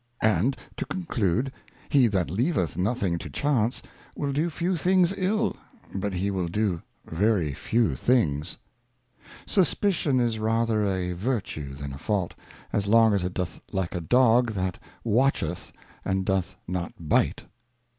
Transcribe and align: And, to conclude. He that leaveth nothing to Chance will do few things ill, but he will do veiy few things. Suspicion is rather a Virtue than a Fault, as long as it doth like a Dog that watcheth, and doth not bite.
And, 0.23 0.57
to 0.77 0.85
conclude. 0.87 1.51
He 1.89 2.07
that 2.07 2.31
leaveth 2.31 2.75
nothing 2.75 3.19
to 3.19 3.29
Chance 3.29 3.83
will 4.15 4.33
do 4.33 4.49
few 4.49 4.75
things 4.75 5.13
ill, 5.15 5.55
but 5.93 6.11
he 6.11 6.31
will 6.31 6.47
do 6.47 6.81
veiy 7.07 7.55
few 7.55 7.95
things. 7.95 8.57
Suspicion 9.45 10.19
is 10.19 10.39
rather 10.39 10.83
a 10.87 11.13
Virtue 11.13 11.75
than 11.75 11.93
a 11.93 11.99
Fault, 11.99 12.33
as 12.73 12.87
long 12.87 13.13
as 13.13 13.23
it 13.23 13.35
doth 13.35 13.61
like 13.71 13.93
a 13.93 14.01
Dog 14.01 14.53
that 14.53 14.79
watcheth, 15.03 15.71
and 16.03 16.25
doth 16.25 16.55
not 16.67 16.93
bite. 16.99 17.43